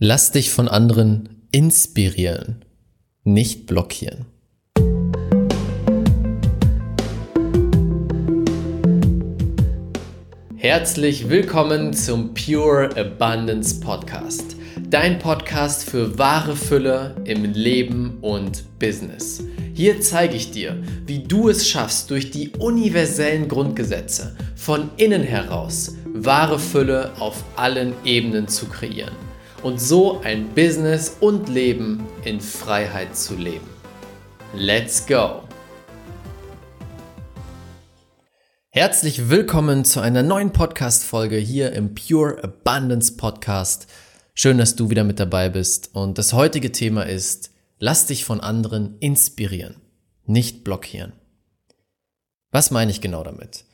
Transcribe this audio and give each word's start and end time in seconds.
Lass 0.00 0.30
dich 0.30 0.50
von 0.50 0.68
anderen 0.68 1.48
inspirieren, 1.50 2.64
nicht 3.24 3.66
blockieren. 3.66 4.26
Herzlich 10.54 11.28
willkommen 11.28 11.92
zum 11.94 12.32
Pure 12.32 12.90
Abundance 12.96 13.80
Podcast. 13.80 14.54
Dein 14.88 15.18
Podcast 15.18 15.90
für 15.90 16.16
wahre 16.16 16.54
Fülle 16.54 17.16
im 17.24 17.52
Leben 17.52 18.18
und 18.20 18.78
Business. 18.78 19.42
Hier 19.74 20.00
zeige 20.00 20.36
ich 20.36 20.52
dir, 20.52 20.80
wie 21.06 21.24
du 21.24 21.48
es 21.48 21.68
schaffst, 21.68 22.08
durch 22.10 22.30
die 22.30 22.50
universellen 22.50 23.48
Grundgesetze 23.48 24.36
von 24.54 24.90
innen 24.96 25.24
heraus 25.24 25.96
wahre 26.14 26.60
Fülle 26.60 27.10
auf 27.18 27.42
allen 27.56 27.94
Ebenen 28.04 28.46
zu 28.46 28.66
kreieren 28.66 29.27
und 29.62 29.80
so 29.80 30.20
ein 30.20 30.54
Business 30.54 31.16
und 31.20 31.48
Leben 31.48 32.06
in 32.24 32.40
Freiheit 32.40 33.16
zu 33.16 33.34
leben. 33.34 33.68
Let's 34.54 35.06
go! 35.06 35.42
Herzlich 38.70 39.28
willkommen 39.28 39.84
zu 39.84 40.00
einer 40.00 40.22
neuen 40.22 40.52
Podcast-Folge 40.52 41.36
hier 41.36 41.72
im 41.72 41.94
Pure 41.94 42.44
Abundance 42.44 43.16
Podcast. 43.16 43.88
Schön, 44.34 44.58
dass 44.58 44.76
du 44.76 44.90
wieder 44.90 45.02
mit 45.02 45.18
dabei 45.18 45.48
bist. 45.48 45.90
Und 45.94 46.18
das 46.18 46.32
heutige 46.32 46.70
Thema 46.70 47.02
ist, 47.02 47.50
lass 47.80 48.06
dich 48.06 48.24
von 48.24 48.40
anderen 48.40 48.96
inspirieren, 49.00 49.80
nicht 50.26 50.62
blockieren. 50.62 51.12
Was 52.52 52.70
meine 52.70 52.92
ich 52.92 53.00
genau 53.00 53.24
damit? 53.24 53.64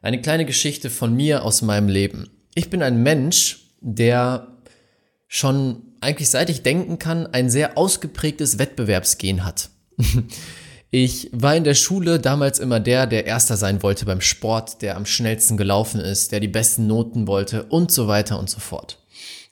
Eine 0.00 0.22
kleine 0.22 0.46
Geschichte 0.46 0.88
von 0.88 1.14
mir 1.14 1.44
aus 1.44 1.60
meinem 1.60 1.88
Leben. 1.88 2.30
Ich 2.54 2.70
bin 2.70 2.82
ein 2.82 3.02
Mensch, 3.02 3.74
der 3.80 4.55
schon 5.28 5.82
eigentlich 6.00 6.30
seit 6.30 6.50
ich 6.50 6.62
denken 6.62 6.98
kann, 6.98 7.26
ein 7.26 7.50
sehr 7.50 7.76
ausgeprägtes 7.76 8.58
Wettbewerbsgen 8.58 9.44
hat. 9.44 9.70
Ich 10.90 11.28
war 11.32 11.56
in 11.56 11.64
der 11.64 11.74
Schule 11.74 12.20
damals 12.20 12.58
immer 12.60 12.78
der, 12.78 13.06
der 13.06 13.26
Erster 13.26 13.56
sein 13.56 13.82
wollte 13.82 14.06
beim 14.06 14.20
Sport, 14.20 14.82
der 14.82 14.96
am 14.96 15.04
schnellsten 15.04 15.56
gelaufen 15.56 16.00
ist, 16.00 16.30
der 16.30 16.40
die 16.40 16.48
besten 16.48 16.86
Noten 16.86 17.26
wollte 17.26 17.64
und 17.64 17.90
so 17.90 18.06
weiter 18.06 18.38
und 18.38 18.48
so 18.48 18.60
fort. 18.60 18.98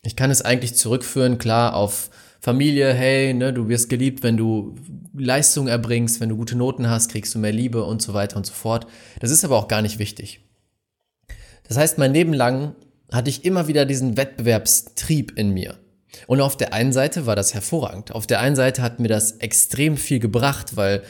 Ich 0.03 0.17
kann 0.17 0.31
es 0.31 0.43
eigentlich 0.43 0.75
zurückführen, 0.75 1.39
klar, 1.39 1.75
auf 1.75 2.09
Familie, 2.41 2.93
hey, 2.95 3.35
ne, 3.35 3.53
du 3.53 3.69
wirst 3.69 3.89
geliebt, 3.89 4.23
wenn 4.23 4.37
du 4.37 4.77
Leistung 5.13 5.67
erbringst, 5.67 6.21
wenn 6.21 6.29
du 6.29 6.37
gute 6.37 6.57
Noten 6.57 6.89
hast, 6.89 7.11
kriegst 7.11 7.35
du 7.35 7.39
mehr 7.39 7.53
Liebe 7.53 7.85
und 7.85 8.01
so 8.01 8.15
weiter 8.15 8.37
und 8.37 8.47
so 8.47 8.53
fort. 8.53 8.87
Das 9.21 9.31
ist 9.31 9.45
aber 9.45 9.57
auch 9.57 9.69
gar 9.69 9.83
nicht 9.83 9.99
wichtig. 9.99 10.41
Das 11.67 11.77
heißt, 11.77 11.99
mein 11.99 12.13
Leben 12.13 12.33
lang 12.33 12.75
hatte 13.15 13.31
ich 13.31 13.45
immer 13.45 13.69
wieder 13.69 13.85
diesen 13.85 14.17
Wettbewerbstrieb 14.17 15.39
in 15.39 15.51
mir. 15.51 15.79
Und 16.27 16.41
auf 16.41 16.57
der 16.57 16.73
einen 16.73 16.93
Seite 16.93 17.27
war 17.27 17.37
das 17.37 17.55
hervorragend. 17.55 18.13
Auf 18.13 18.27
der 18.27 18.41
einen 18.41 18.57
Seite 18.57 18.83
hat 18.83 19.01
mir 19.01 19.09
das 19.09 19.33
extrem 19.33 19.97
viel 19.97 20.21
gebracht, 20.21 20.77
weil 20.77 21.03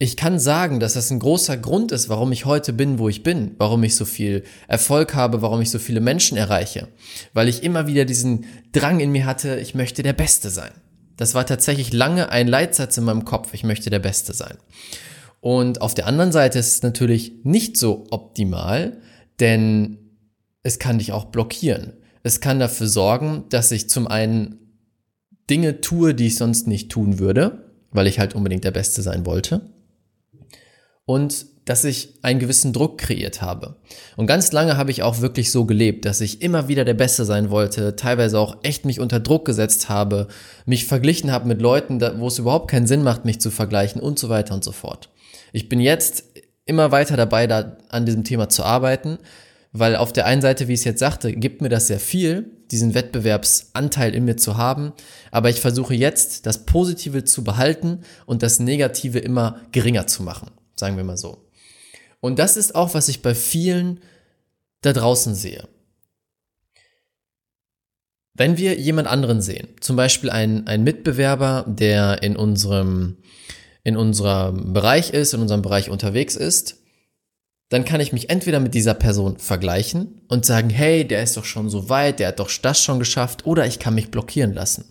ich 0.00 0.16
kann 0.16 0.38
sagen, 0.38 0.78
dass 0.78 0.94
das 0.94 1.10
ein 1.10 1.18
großer 1.18 1.56
Grund 1.56 1.90
ist, 1.90 2.08
warum 2.08 2.30
ich 2.30 2.44
heute 2.44 2.72
bin, 2.72 3.00
wo 3.00 3.08
ich 3.08 3.24
bin, 3.24 3.56
warum 3.58 3.82
ich 3.82 3.96
so 3.96 4.04
viel 4.04 4.44
Erfolg 4.68 5.14
habe, 5.14 5.42
warum 5.42 5.60
ich 5.60 5.70
so 5.70 5.80
viele 5.80 6.00
Menschen 6.00 6.38
erreiche, 6.38 6.86
weil 7.32 7.48
ich 7.48 7.64
immer 7.64 7.88
wieder 7.88 8.04
diesen 8.04 8.44
Drang 8.70 9.00
in 9.00 9.10
mir 9.10 9.26
hatte, 9.26 9.58
ich 9.58 9.74
möchte 9.74 10.04
der 10.04 10.12
Beste 10.12 10.50
sein. 10.50 10.70
Das 11.16 11.34
war 11.34 11.44
tatsächlich 11.46 11.92
lange 11.92 12.30
ein 12.30 12.46
Leitsatz 12.46 12.96
in 12.96 13.04
meinem 13.04 13.24
Kopf, 13.24 13.54
ich 13.54 13.64
möchte 13.64 13.90
der 13.90 13.98
Beste 13.98 14.34
sein. 14.34 14.56
Und 15.40 15.80
auf 15.80 15.94
der 15.94 16.06
anderen 16.06 16.30
Seite 16.30 16.60
ist 16.60 16.74
es 16.74 16.82
natürlich 16.82 17.32
nicht 17.42 17.76
so 17.76 18.06
optimal, 18.10 18.98
denn 19.40 20.07
es 20.62 20.78
kann 20.78 20.98
dich 20.98 21.12
auch 21.12 21.26
blockieren. 21.26 21.94
Es 22.22 22.40
kann 22.40 22.58
dafür 22.58 22.88
sorgen, 22.88 23.44
dass 23.48 23.70
ich 23.70 23.88
zum 23.88 24.06
einen 24.06 24.58
Dinge 25.48 25.80
tue, 25.80 26.14
die 26.14 26.26
ich 26.26 26.36
sonst 26.36 26.66
nicht 26.66 26.90
tun 26.90 27.18
würde, 27.18 27.72
weil 27.90 28.06
ich 28.06 28.18
halt 28.18 28.34
unbedingt 28.34 28.64
der 28.64 28.70
Beste 28.70 29.02
sein 29.02 29.24
wollte. 29.24 29.72
Und 31.04 31.46
dass 31.64 31.84
ich 31.84 32.14
einen 32.22 32.40
gewissen 32.40 32.72
Druck 32.72 32.96
kreiert 32.98 33.42
habe. 33.42 33.76
Und 34.16 34.26
ganz 34.26 34.52
lange 34.52 34.78
habe 34.78 34.90
ich 34.90 35.02
auch 35.02 35.20
wirklich 35.20 35.52
so 35.52 35.66
gelebt, 35.66 36.06
dass 36.06 36.22
ich 36.22 36.40
immer 36.40 36.66
wieder 36.68 36.84
der 36.86 36.94
Beste 36.94 37.26
sein 37.26 37.50
wollte, 37.50 37.94
teilweise 37.94 38.38
auch 38.38 38.58
echt 38.62 38.86
mich 38.86 39.00
unter 39.00 39.20
Druck 39.20 39.44
gesetzt 39.44 39.90
habe, 39.90 40.28
mich 40.64 40.86
verglichen 40.86 41.30
habe 41.30 41.46
mit 41.46 41.60
Leuten, 41.60 42.00
wo 42.20 42.28
es 42.28 42.38
überhaupt 42.38 42.70
keinen 42.70 42.86
Sinn 42.86 43.02
macht, 43.02 43.26
mich 43.26 43.40
zu 43.40 43.50
vergleichen 43.50 44.00
und 44.00 44.18
so 44.18 44.30
weiter 44.30 44.54
und 44.54 44.64
so 44.64 44.72
fort. 44.72 45.10
Ich 45.52 45.68
bin 45.68 45.80
jetzt 45.80 46.24
immer 46.64 46.90
weiter 46.90 47.16
dabei, 47.16 47.46
da 47.46 47.76
an 47.90 48.06
diesem 48.06 48.24
Thema 48.24 48.48
zu 48.48 48.64
arbeiten, 48.64 49.18
weil 49.72 49.96
auf 49.96 50.12
der 50.12 50.26
einen 50.26 50.42
Seite, 50.42 50.68
wie 50.68 50.74
ich 50.74 50.80
es 50.80 50.84
jetzt 50.84 51.00
sagte, 51.00 51.32
gibt 51.32 51.60
mir 51.60 51.68
das 51.68 51.86
sehr 51.88 52.00
viel, 52.00 52.50
diesen 52.70 52.94
Wettbewerbsanteil 52.94 54.14
in 54.14 54.24
mir 54.24 54.36
zu 54.36 54.56
haben, 54.56 54.92
aber 55.30 55.50
ich 55.50 55.60
versuche 55.60 55.94
jetzt, 55.94 56.46
das 56.46 56.64
Positive 56.64 57.24
zu 57.24 57.44
behalten 57.44 58.00
und 58.26 58.42
das 58.42 58.60
Negative 58.60 59.18
immer 59.18 59.60
geringer 59.72 60.06
zu 60.06 60.22
machen, 60.22 60.50
sagen 60.76 60.96
wir 60.96 61.04
mal 61.04 61.16
so. 61.16 61.48
Und 62.20 62.38
das 62.38 62.56
ist 62.56 62.74
auch, 62.74 62.94
was 62.94 63.08
ich 63.08 63.22
bei 63.22 63.34
vielen 63.34 64.00
da 64.82 64.92
draußen 64.92 65.34
sehe. 65.34 65.68
Wenn 68.34 68.56
wir 68.56 68.78
jemand 68.78 69.08
anderen 69.08 69.42
sehen, 69.42 69.68
zum 69.80 69.96
Beispiel 69.96 70.30
einen, 70.30 70.84
Mitbewerber, 70.84 71.64
der 71.66 72.22
in 72.22 72.36
unserem, 72.36 73.16
in 73.82 73.96
unserem 73.96 74.72
Bereich 74.72 75.10
ist, 75.10 75.34
in 75.34 75.40
unserem 75.40 75.62
Bereich 75.62 75.90
unterwegs 75.90 76.36
ist, 76.36 76.76
dann 77.68 77.84
kann 77.84 78.00
ich 78.00 78.12
mich 78.12 78.30
entweder 78.30 78.60
mit 78.60 78.74
dieser 78.74 78.94
Person 78.94 79.38
vergleichen 79.38 80.22
und 80.28 80.46
sagen, 80.46 80.70
hey, 80.70 81.06
der 81.06 81.22
ist 81.22 81.36
doch 81.36 81.44
schon 81.44 81.68
so 81.68 81.88
weit, 81.88 82.18
der 82.18 82.28
hat 82.28 82.40
doch 82.40 82.50
das 82.62 82.82
schon 82.82 82.98
geschafft, 82.98 83.46
oder 83.46 83.66
ich 83.66 83.78
kann 83.78 83.94
mich 83.94 84.10
blockieren 84.10 84.54
lassen. 84.54 84.84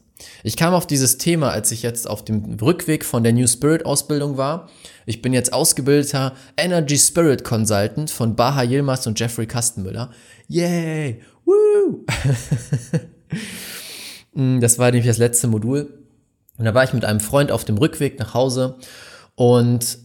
Ich 0.44 0.58
kam 0.58 0.74
auf 0.74 0.88
dieses 0.88 1.18
Thema, 1.18 1.52
als 1.52 1.72
ich 1.72 1.84
jetzt 1.84 2.10
auf 2.10 2.26
dem 2.26 2.58
Rückweg 2.60 3.06
von 3.06 3.24
der 3.24 3.34
New 3.34 3.48
Spirit 3.48 3.86
Ausbildung 3.86 4.38
war. 4.38 4.70
Ich 5.06 5.22
bin 5.22 5.34
jetzt 5.34 5.54
ausgebildeter 5.54 6.34
Energy 6.56 6.98
Spirit 6.98 7.44
Consultant 7.44 8.10
von 8.10 8.36
Baha 8.36 8.64
Yilmaz 8.64 9.06
und 9.06 9.20
Jeffrey 9.20 9.46
Kastenmüller. 9.46 10.12
Yay! 10.48 11.22
Woo! 11.46 12.06
Mm, 14.34 14.60
das 14.60 14.78
war 14.78 14.92
nämlich 14.92 15.08
das 15.08 15.18
letzte 15.18 15.48
Modul. 15.48 16.06
Und 16.60 16.66
da 16.66 16.76
war 16.76 16.84
ich 16.84 16.94
mit 16.94 17.04
einem 17.06 17.20
Freund 17.20 17.52
auf 17.52 17.66
dem 17.66 17.78
Rückweg 17.80 18.20
nach 18.20 18.36
Hause 18.36 18.78
und 19.34 19.98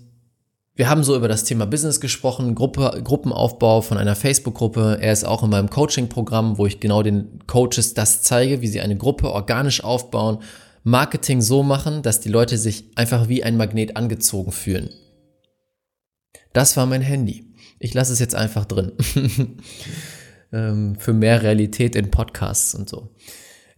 wir 0.74 0.88
haben 0.88 1.04
so 1.04 1.14
über 1.14 1.28
das 1.28 1.44
Thema 1.44 1.66
Business 1.66 2.00
gesprochen, 2.00 2.54
Gruppe, 2.54 3.02
Gruppenaufbau 3.04 3.82
von 3.82 3.98
einer 3.98 4.16
Facebook-Gruppe. 4.16 4.98
Er 5.00 5.12
ist 5.12 5.24
auch 5.24 5.42
in 5.42 5.50
meinem 5.50 5.68
Coaching-Programm, 5.68 6.56
wo 6.56 6.66
ich 6.66 6.80
genau 6.80 7.02
den 7.02 7.40
Coaches 7.46 7.92
das 7.94 8.22
zeige, 8.22 8.62
wie 8.62 8.68
sie 8.68 8.80
eine 8.80 8.96
Gruppe 8.96 9.30
organisch 9.30 9.84
aufbauen, 9.84 10.38
Marketing 10.82 11.42
so 11.42 11.62
machen, 11.62 12.02
dass 12.02 12.20
die 12.20 12.30
Leute 12.30 12.56
sich 12.56 12.86
einfach 12.96 13.28
wie 13.28 13.44
ein 13.44 13.56
Magnet 13.56 13.96
angezogen 13.96 14.50
fühlen. 14.50 14.90
Das 16.54 16.76
war 16.76 16.86
mein 16.86 17.02
Handy. 17.02 17.52
Ich 17.78 17.94
lasse 17.94 18.12
es 18.12 18.18
jetzt 18.18 18.34
einfach 18.34 18.64
drin. 18.64 18.92
Ähm, 20.54 20.96
für 20.98 21.14
mehr 21.14 21.42
Realität 21.42 21.96
in 21.96 22.10
Podcasts 22.10 22.74
und 22.74 22.86
so. 22.86 23.08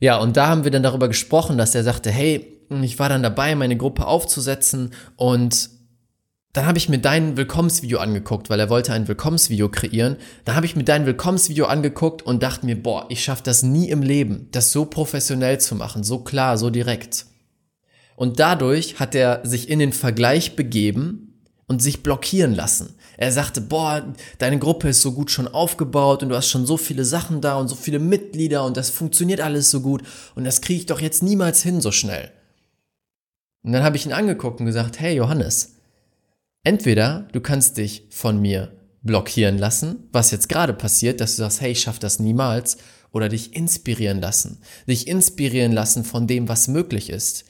Ja, 0.00 0.16
und 0.16 0.36
da 0.36 0.48
haben 0.48 0.64
wir 0.64 0.72
dann 0.72 0.82
darüber 0.82 1.06
gesprochen, 1.06 1.56
dass 1.56 1.72
er 1.76 1.84
sagte, 1.84 2.10
hey, 2.10 2.60
ich 2.82 2.98
war 2.98 3.08
dann 3.08 3.22
dabei, 3.22 3.54
meine 3.54 3.76
Gruppe 3.76 4.08
aufzusetzen 4.08 4.90
und 5.14 5.70
dann 6.54 6.66
habe 6.66 6.78
ich 6.78 6.88
mir 6.88 6.98
dein 6.98 7.36
Willkommensvideo 7.36 7.98
angeguckt, 7.98 8.48
weil 8.48 8.60
er 8.60 8.70
wollte 8.70 8.92
ein 8.92 9.08
Willkommensvideo 9.08 9.68
kreieren. 9.68 10.16
Dann 10.44 10.54
habe 10.54 10.66
ich 10.66 10.76
mir 10.76 10.84
dein 10.84 11.04
Willkommensvideo 11.04 11.66
angeguckt 11.66 12.22
und 12.22 12.44
dachte 12.44 12.64
mir, 12.64 12.80
boah, 12.80 13.06
ich 13.08 13.24
schaffe 13.24 13.42
das 13.42 13.64
nie 13.64 13.90
im 13.90 14.02
Leben, 14.02 14.48
das 14.52 14.70
so 14.70 14.84
professionell 14.84 15.58
zu 15.58 15.74
machen, 15.74 16.04
so 16.04 16.20
klar, 16.20 16.56
so 16.56 16.70
direkt. 16.70 17.26
Und 18.14 18.38
dadurch 18.38 19.00
hat 19.00 19.16
er 19.16 19.40
sich 19.42 19.68
in 19.68 19.80
den 19.80 19.92
Vergleich 19.92 20.54
begeben 20.54 21.42
und 21.66 21.82
sich 21.82 22.04
blockieren 22.04 22.54
lassen. 22.54 22.94
Er 23.16 23.32
sagte, 23.32 23.60
boah, 23.60 24.14
deine 24.38 24.60
Gruppe 24.60 24.90
ist 24.90 25.02
so 25.02 25.10
gut 25.10 25.32
schon 25.32 25.48
aufgebaut 25.48 26.22
und 26.22 26.28
du 26.28 26.36
hast 26.36 26.48
schon 26.48 26.66
so 26.66 26.76
viele 26.76 27.04
Sachen 27.04 27.40
da 27.40 27.56
und 27.56 27.66
so 27.66 27.74
viele 27.74 27.98
Mitglieder 27.98 28.64
und 28.64 28.76
das 28.76 28.90
funktioniert 28.90 29.40
alles 29.40 29.72
so 29.72 29.80
gut 29.80 30.04
und 30.36 30.44
das 30.44 30.60
kriege 30.60 30.78
ich 30.78 30.86
doch 30.86 31.00
jetzt 31.00 31.24
niemals 31.24 31.64
hin 31.64 31.80
so 31.80 31.90
schnell. 31.90 32.30
Und 33.64 33.72
dann 33.72 33.82
habe 33.82 33.96
ich 33.96 34.06
ihn 34.06 34.12
angeguckt 34.12 34.60
und 34.60 34.66
gesagt, 34.66 35.00
hey 35.00 35.16
Johannes, 35.16 35.73
Entweder 36.64 37.28
du 37.32 37.40
kannst 37.40 37.76
dich 37.76 38.06
von 38.10 38.40
mir 38.40 38.72
blockieren 39.02 39.58
lassen, 39.58 40.08
was 40.12 40.30
jetzt 40.30 40.48
gerade 40.48 40.72
passiert, 40.72 41.20
dass 41.20 41.36
du 41.36 41.42
sagst, 41.42 41.60
hey, 41.60 41.72
ich 41.72 41.80
schaff 41.80 41.98
das 41.98 42.18
niemals, 42.18 42.78
oder 43.12 43.28
dich 43.28 43.54
inspirieren 43.54 44.20
lassen. 44.20 44.58
Dich 44.88 45.06
inspirieren 45.06 45.70
lassen 45.70 46.04
von 46.04 46.26
dem, 46.26 46.48
was 46.48 46.66
möglich 46.66 47.10
ist. 47.10 47.44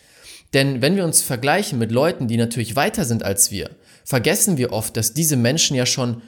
Denn 0.53 0.83
wenn 0.83 0.95
wir 0.95 1.05
uns 1.05 1.23
vergleichen 1.23 1.79
mit 1.79 1.91
Leuten, 1.91 2.29
die 2.29 2.37
natürlich 2.37 2.77
weiter 2.77 3.07
sind 3.07 3.23
als 3.23 3.51
wir, 3.51 3.71
vergessen 4.05 4.59
wir 4.59 4.73
oft, 4.73 4.97
dass 4.97 5.15
diese 5.15 5.37
Menschen 5.37 5.75
ja 5.75 5.87
schon 5.87 6.21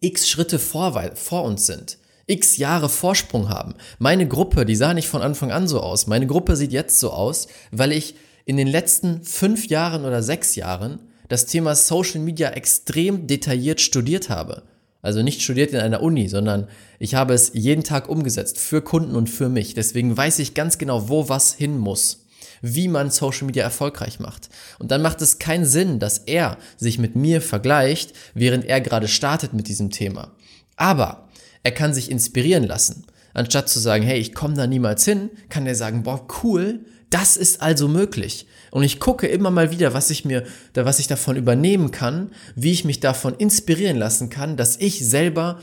x 0.00 0.28
Schritte 0.28 0.58
vor, 0.58 1.12
vor 1.14 1.44
uns 1.44 1.66
sind 1.66 1.98
x 2.26 2.56
Jahre 2.56 2.88
Vorsprung 2.88 3.50
haben. 3.50 3.74
Meine 3.98 4.26
Gruppe, 4.26 4.64
die 4.64 4.76
sah 4.76 4.94
nicht 4.94 5.08
von 5.08 5.20
Anfang 5.22 5.52
an 5.52 5.68
so 5.68 5.80
aus. 5.80 6.06
Meine 6.06 6.26
Gruppe 6.26 6.56
sieht 6.56 6.72
jetzt 6.72 6.98
so 6.98 7.10
aus, 7.10 7.48
weil 7.70 7.92
ich 7.92 8.14
in 8.46 8.56
den 8.56 8.66
letzten 8.66 9.22
fünf 9.24 9.66
Jahren 9.66 10.06
oder 10.06 10.22
sechs 10.22 10.54
Jahren 10.56 11.00
das 11.28 11.46
Thema 11.46 11.74
Social 11.74 12.20
Media 12.20 12.50
extrem 12.50 13.26
detailliert 13.26 13.80
studiert 13.80 14.28
habe. 14.28 14.62
Also 15.02 15.22
nicht 15.22 15.42
studiert 15.42 15.72
in 15.72 15.80
einer 15.80 16.00
Uni, 16.00 16.28
sondern 16.28 16.66
ich 16.98 17.14
habe 17.14 17.34
es 17.34 17.50
jeden 17.52 17.84
Tag 17.84 18.08
umgesetzt 18.08 18.58
für 18.58 18.80
Kunden 18.80 19.16
und 19.16 19.28
für 19.28 19.50
mich. 19.50 19.74
Deswegen 19.74 20.16
weiß 20.16 20.38
ich 20.38 20.54
ganz 20.54 20.78
genau, 20.78 21.10
wo 21.10 21.28
was 21.28 21.52
hin 21.52 21.76
muss, 21.76 22.24
wie 22.62 22.88
man 22.88 23.10
Social 23.10 23.46
Media 23.46 23.64
erfolgreich 23.64 24.18
macht. 24.18 24.48
Und 24.78 24.90
dann 24.90 25.02
macht 25.02 25.20
es 25.20 25.38
keinen 25.38 25.66
Sinn, 25.66 25.98
dass 25.98 26.18
er 26.18 26.56
sich 26.78 26.98
mit 26.98 27.16
mir 27.16 27.42
vergleicht, 27.42 28.14
während 28.32 28.64
er 28.64 28.80
gerade 28.80 29.08
startet 29.08 29.52
mit 29.52 29.68
diesem 29.68 29.90
Thema. 29.90 30.32
Aber 30.76 31.28
er 31.62 31.72
kann 31.72 31.92
sich 31.92 32.10
inspirieren 32.10 32.64
lassen. 32.64 33.04
Anstatt 33.34 33.68
zu 33.68 33.80
sagen, 33.80 34.04
hey, 34.04 34.18
ich 34.18 34.34
komme 34.34 34.54
da 34.54 34.66
niemals 34.66 35.04
hin, 35.04 35.28
kann 35.50 35.66
er 35.66 35.74
sagen, 35.74 36.04
boah, 36.04 36.26
cool, 36.42 36.80
das 37.10 37.36
ist 37.36 37.60
also 37.60 37.88
möglich. 37.88 38.46
Und 38.74 38.82
ich 38.82 38.98
gucke 38.98 39.28
immer 39.28 39.52
mal 39.52 39.70
wieder, 39.70 39.94
was 39.94 40.10
ich 40.10 40.24
mir, 40.24 40.42
was 40.74 40.98
ich 40.98 41.06
davon 41.06 41.36
übernehmen 41.36 41.92
kann, 41.92 42.32
wie 42.56 42.72
ich 42.72 42.84
mich 42.84 42.98
davon 42.98 43.32
inspirieren 43.36 43.96
lassen 43.96 44.30
kann, 44.30 44.56
dass 44.56 44.78
ich 44.78 45.08
selber 45.08 45.60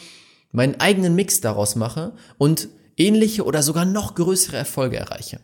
meinen 0.53 0.79
eigenen 0.79 1.13
Mix 1.13 1.41
daraus 1.41 1.75
mache 1.75 2.13
und 2.37 2.69
ähnliche 2.95 3.43
oder 3.43 3.63
sogar 3.63 3.83
noch 3.83 4.15
größere 4.15 4.55
Erfolge 4.55 4.95
erreiche. 4.95 5.41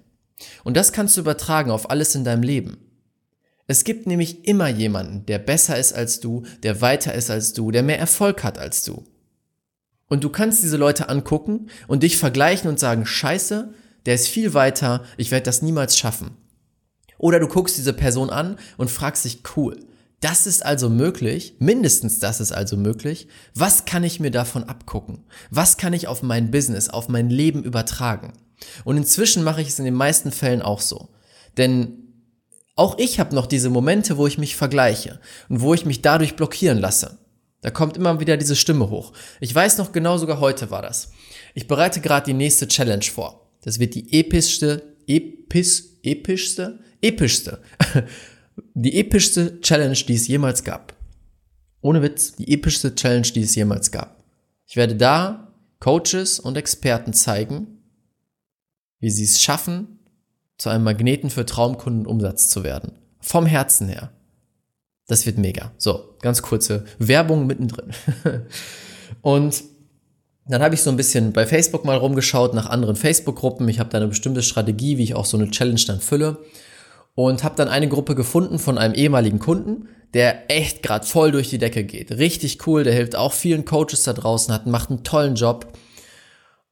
Und 0.64 0.78
das 0.78 0.94
kannst 0.94 1.18
du 1.18 1.22
übertragen 1.22 1.70
auf 1.70 1.90
alles 1.90 2.16
in 2.16 2.24
deinem 2.24 2.42
Leben. 2.42 2.78
Es 3.68 3.84
gibt 3.84 4.08
nämlich 4.08 4.48
immer 4.48 4.70
jemanden, 4.70 5.26
der 5.26 5.40
besser 5.40 5.78
ist 5.78 5.92
als 5.92 6.22
du, 6.22 6.44
der 6.64 6.80
weiter 6.80 7.16
ist 7.16 7.30
als 7.30 7.52
du, 7.52 7.72
der 7.72 7.84
mehr 7.84 8.00
Erfolg 8.00 8.46
hat 8.46 8.58
als 8.58 8.86
du. 8.86 9.04
Und 10.08 10.24
du 10.24 10.30
kannst 10.30 10.64
diese 10.64 10.78
Leute 10.78 11.10
angucken 11.10 11.70
und 11.90 12.04
dich 12.04 12.16
vergleichen 12.16 12.70
und 12.70 12.80
sagen, 12.80 13.06
scheiße, 13.06 13.74
der 14.06 14.16
ist 14.16 14.30
viel 14.30 14.54
weiter, 14.54 15.04
ich 15.18 15.32
werde 15.32 15.44
das 15.44 15.62
niemals 15.62 15.98
schaffen. 15.98 16.47
Oder 17.18 17.40
du 17.40 17.48
guckst 17.48 17.78
diese 17.78 17.94
Person 17.94 18.30
an 18.30 18.58
und 18.78 18.92
fragst 18.92 19.26
dich, 19.26 19.42
cool, 19.56 19.78
das 20.20 20.48
ist 20.48 20.66
also 20.66 20.90
möglich, 20.90 21.56
mindestens 21.60 22.20
das 22.20 22.40
ist 22.40 22.52
also 22.52 22.76
möglich. 22.76 23.28
Was 23.54 23.86
kann 23.86 24.04
ich 24.04 24.20
mir 24.20 24.32
davon 24.32 24.64
abgucken? 24.64 25.26
Was 25.52 25.78
kann 25.78 25.94
ich 25.94 26.08
auf 26.08 26.24
mein 26.24 26.50
Business, 26.50 26.90
auf 26.90 27.08
mein 27.08 27.30
Leben 27.30 27.64
übertragen? 27.64 28.34
Und 28.84 28.98
inzwischen 28.98 29.44
mache 29.44 29.62
ich 29.62 29.68
es 29.68 29.80
in 29.80 29.86
den 29.86 29.94
meisten 29.94 30.32
Fällen 30.32 30.64
auch 30.64 30.82
so. 30.82 31.10
Denn 31.58 32.08
auch 32.76 32.98
ich 32.98 33.20
habe 33.20 33.36
noch 33.36 33.46
diese 33.46 33.70
Momente, 33.70 34.18
wo 34.18 34.26
ich 34.28 34.38
mich 34.38 34.56
vergleiche 34.56 35.20
und 35.50 35.62
wo 35.62 35.74
ich 35.74 35.86
mich 35.86 36.02
dadurch 36.02 36.36
blockieren 36.36 36.80
lasse. 36.80 37.20
Da 37.62 37.72
kommt 37.72 37.98
immer 37.98 38.20
wieder 38.20 38.38
diese 38.38 38.56
Stimme 38.56 38.90
hoch. 38.90 39.14
Ich 39.40 39.54
weiß 39.54 39.78
noch 39.78 39.92
genau, 39.92 40.18
sogar 40.18 40.40
heute 40.40 40.72
war 40.72 40.82
das. 40.82 41.12
Ich 41.54 41.68
bereite 41.68 42.02
gerade 42.02 42.26
die 42.26 42.34
nächste 42.34 42.68
Challenge 42.68 43.04
vor. 43.04 43.52
Das 43.62 43.80
wird 43.80 43.96
die 43.96 44.20
epischste, 44.20 44.96
epis, 45.08 46.00
epischste, 46.04 46.80
epischste, 47.02 47.60
die 48.74 49.00
epischste 49.00 49.62
Challenge, 49.62 49.96
die 49.96 50.16
es 50.16 50.28
jemals 50.28 50.64
gab. 50.64 50.94
Ohne 51.82 52.02
Witz, 52.02 52.36
die 52.36 52.54
epischste 52.54 52.96
Challenge, 52.96 53.28
die 53.28 53.42
es 53.42 53.56
jemals 53.56 53.92
gab. 53.92 54.24
Ich 54.66 54.76
werde 54.76 54.96
da 54.96 55.54
Coaches 55.80 56.40
und 56.40 56.58
Experten 56.58 57.14
zeigen, 57.14 57.68
wie 59.00 59.10
sie 59.10 59.24
es 59.24 59.42
schaffen, 59.42 60.00
zu 60.58 60.70
einem 60.70 60.84
Magneten 60.84 61.30
für 61.30 61.46
Traumkundenumsatz 61.46 62.50
zu 62.50 62.64
werden. 62.64 62.94
Vom 63.20 63.46
Herzen 63.46 63.90
her. 63.90 64.12
Das 65.08 65.26
wird 65.26 65.38
mega. 65.38 65.72
So, 65.78 66.16
ganz 66.22 66.42
kurze 66.42 66.86
Werbung 66.98 67.46
mittendrin. 67.46 67.94
und 69.22 69.64
dann 70.48 70.62
habe 70.62 70.76
ich 70.76 70.82
so 70.82 70.90
ein 70.90 70.98
bisschen 70.98 71.32
bei 71.32 71.46
Facebook 71.46 71.86
mal 71.86 71.98
rumgeschaut 71.98 72.54
nach 72.54 72.66
anderen 72.66 72.96
Facebook-Gruppen. 72.96 73.68
Ich 73.70 73.80
habe 73.80 73.90
da 73.90 73.98
eine 73.98 74.08
bestimmte 74.08 74.42
Strategie, 74.42 74.98
wie 74.98 75.04
ich 75.04 75.14
auch 75.14 75.26
so 75.26 75.38
eine 75.38 75.52
Challenge 75.52 75.82
dann 75.86 76.02
fülle 76.02 76.40
und 77.18 77.44
habe 77.44 77.56
dann 77.56 77.68
eine 77.68 77.88
Gruppe 77.88 78.14
gefunden 78.14 78.60
von 78.60 78.78
einem 78.78 78.94
ehemaligen 78.94 79.40
Kunden, 79.40 79.90
der 80.14 80.52
echt 80.52 80.84
gerade 80.84 81.04
voll 81.04 81.32
durch 81.32 81.50
die 81.50 81.58
Decke 81.58 81.84
geht. 81.84 82.12
Richtig 82.12 82.68
cool, 82.68 82.84
der 82.84 82.94
hilft 82.94 83.16
auch 83.16 83.34
vielen 83.34 83.66
Coaches 83.66 84.04
da 84.04 84.14
draußen, 84.14 84.54
hat, 84.54 84.68
macht 84.68 84.92
einen 84.92 85.04
tollen 85.04 85.34
Job. 85.34 85.74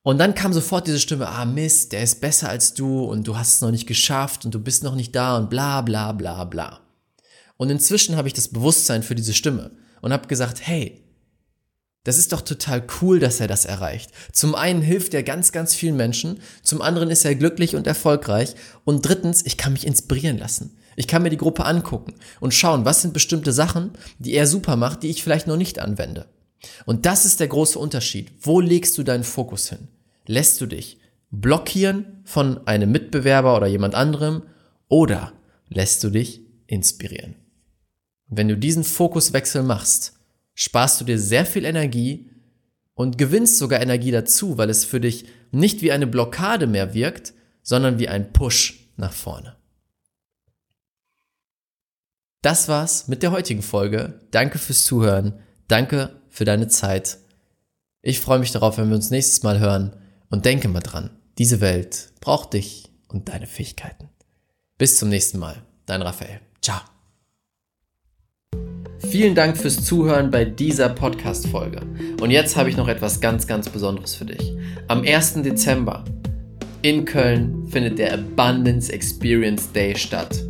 Und 0.03 0.19
dann 0.19 0.35
kam 0.35 0.53
sofort 0.53 0.85
diese 0.85 0.99
Stimme, 0.99 1.27
ah 1.27 1.45
Mist, 1.45 1.93
der 1.93 2.03
ist 2.03 2.21
besser 2.21 2.47
als 2.47 2.75
du 2.75 3.05
und 3.05 3.27
du 3.27 3.35
hast 3.39 3.55
es 3.55 3.61
noch 3.61 3.71
nicht 3.71 3.87
geschafft 3.87 4.45
und 4.45 4.53
du 4.53 4.59
bist 4.59 4.83
noch 4.83 4.93
nicht 4.93 5.15
da 5.15 5.35
und 5.35 5.49
bla 5.49 5.81
bla 5.81 6.11
bla 6.11 6.43
bla. 6.43 6.79
Und 7.57 7.71
inzwischen 7.71 8.15
habe 8.15 8.27
ich 8.27 8.35
das 8.35 8.49
Bewusstsein 8.49 9.01
für 9.01 9.15
diese 9.15 9.33
Stimme 9.33 9.71
und 10.01 10.13
habe 10.13 10.27
gesagt, 10.27 10.59
hey, 10.61 11.03
das 12.05 12.17
ist 12.17 12.31
doch 12.31 12.41
total 12.41 12.83
cool, 13.01 13.19
dass 13.19 13.39
er 13.39 13.47
das 13.47 13.65
erreicht. 13.65 14.11
Zum 14.31 14.55
einen 14.55 14.81
hilft 14.81 15.13
er 15.13 15.23
ganz, 15.23 15.51
ganz 15.51 15.75
vielen 15.75 15.97
Menschen, 15.97 16.39
zum 16.63 16.81
anderen 16.81 17.09
ist 17.09 17.25
er 17.25 17.35
glücklich 17.35 17.75
und 17.75 17.87
erfolgreich 17.87 18.55
und 18.85 19.05
drittens, 19.05 19.45
ich 19.45 19.57
kann 19.57 19.73
mich 19.73 19.85
inspirieren 19.85 20.37
lassen. 20.37 20.77
Ich 20.95 21.07
kann 21.07 21.23
mir 21.23 21.29
die 21.29 21.37
Gruppe 21.37 21.65
angucken 21.65 22.13
und 22.39 22.53
schauen, 22.53 22.85
was 22.85 23.01
sind 23.01 23.13
bestimmte 23.13 23.51
Sachen, 23.51 23.91
die 24.19 24.33
er 24.33 24.47
super 24.47 24.75
macht, 24.77 25.03
die 25.03 25.09
ich 25.09 25.23
vielleicht 25.23 25.47
noch 25.47 25.57
nicht 25.57 25.79
anwende. 25.79 26.27
Und 26.85 27.05
das 27.05 27.25
ist 27.25 27.39
der 27.39 27.47
große 27.47 27.77
Unterschied. 27.77 28.31
Wo 28.39 28.61
legst 28.61 28.97
du 28.97 29.03
deinen 29.03 29.23
Fokus 29.23 29.69
hin? 29.69 29.87
Lässt 30.25 30.61
du 30.61 30.67
dich 30.67 30.99
blockieren 31.31 32.21
von 32.23 32.65
einem 32.67 32.91
Mitbewerber 32.91 33.57
oder 33.57 33.67
jemand 33.67 33.95
anderem 33.95 34.43
oder 34.87 35.33
lässt 35.69 36.03
du 36.03 36.11
dich 36.11 36.41
inspirieren? 36.67 37.35
Wenn 38.27 38.47
du 38.47 38.57
diesen 38.57 38.83
Fokuswechsel 38.83 39.63
machst, 39.63 40.13
sparst 40.55 40.99
du 40.99 41.05
dir 41.05 41.19
sehr 41.19 41.45
viel 41.45 41.65
Energie 41.65 42.31
und 42.95 43.17
gewinnst 43.17 43.57
sogar 43.57 43.81
Energie 43.81 44.11
dazu, 44.11 44.57
weil 44.57 44.69
es 44.69 44.85
für 44.85 44.99
dich 44.99 45.25
nicht 45.51 45.81
wie 45.81 45.91
eine 45.91 46.07
Blockade 46.07 46.65
mehr 46.65 46.93
wirkt, 46.93 47.33
sondern 47.61 47.99
wie 47.99 48.07
ein 48.07 48.33
Push 48.33 48.89
nach 48.97 49.13
vorne. 49.13 49.55
Das 52.41 52.67
war's 52.67 53.07
mit 53.07 53.23
der 53.23 53.31
heutigen 53.31 53.63
Folge. 53.63 54.21
Danke 54.31 54.59
fürs 54.59 54.83
Zuhören. 54.83 55.39
Danke 55.67 56.21
für 56.29 56.45
deine 56.45 56.67
Zeit. 56.67 57.17
Ich 58.01 58.19
freue 58.19 58.39
mich 58.39 58.51
darauf, 58.51 58.77
wenn 58.77 58.89
wir 58.89 58.95
uns 58.95 59.09
nächstes 59.09 59.41
Mal 59.41 59.59
hören 59.59 59.95
und 60.29 60.45
denke 60.45 60.67
mal 60.67 60.81
dran, 60.81 61.09
diese 61.39 61.59
Welt 61.59 62.13
braucht 62.21 62.53
dich 62.53 62.91
und 63.07 63.29
deine 63.29 63.47
Fähigkeiten. 63.47 64.09
Bis 64.77 64.97
zum 64.97 65.09
nächsten 65.09 65.39
Mal. 65.39 65.63
Dein 65.87 66.01
Raphael. 66.03 66.39
Ciao. 66.61 66.94
Vielen 68.99 69.35
Dank 69.35 69.57
fürs 69.57 69.83
Zuhören 69.83 70.31
bei 70.31 70.45
dieser 70.45 70.89
Podcast-Folge. 70.89 71.81
Und 72.21 72.31
jetzt 72.31 72.55
habe 72.55 72.69
ich 72.69 72.77
noch 72.77 72.87
etwas 72.87 73.19
ganz, 73.19 73.45
ganz 73.45 73.69
Besonderes 73.69 74.15
für 74.15 74.25
dich. 74.25 74.53
Am 74.87 75.03
1. 75.03 75.41
Dezember 75.43 76.03
in 76.81 77.05
Köln 77.05 77.67
findet 77.67 77.99
der 77.99 78.13
Abundance 78.13 78.91
Experience 78.91 79.71
Day 79.71 79.95
statt. 79.95 80.43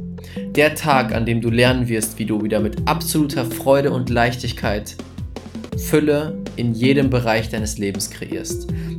Der 0.56 0.76
Tag, 0.76 1.14
an 1.14 1.26
dem 1.26 1.42
du 1.42 1.50
lernen 1.50 1.88
wirst, 1.88 2.20
wie 2.20 2.26
du 2.26 2.44
wieder 2.44 2.60
mit 2.60 2.88
absoluter 2.88 3.46
Freude 3.46 3.92
und 3.92 4.10
Leichtigkeit 4.10 4.96
Fülle 5.78 6.38
in 6.56 6.74
jedem 6.74 7.10
Bereich 7.10 7.50
deines 7.50 7.78
Lebens 7.78 8.10
kreierst. 8.10 8.68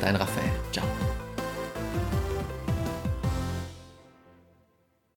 Dein 0.00 0.16
Raphael. 0.16 0.43